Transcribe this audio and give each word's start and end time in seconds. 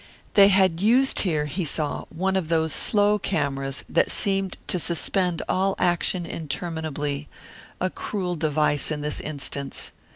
They 0.33 0.47
had 0.47 0.81
used 0.81 1.19
here, 1.19 1.45
he 1.45 1.63
saw, 1.63 2.05
one 2.09 2.35
of 2.35 2.49
those 2.49 2.73
slow 2.73 3.19
cameras 3.19 3.83
that 3.87 4.09
seem 4.09 4.49
to 4.65 4.79
suspend 4.79 5.43
all 5.47 5.75
action 5.77 6.25
interminably, 6.25 7.29
a 7.79 7.91
cruel 7.91 8.35
device 8.35 8.89
in 8.89 9.01
this 9.01 9.19
instance. 9.19 9.91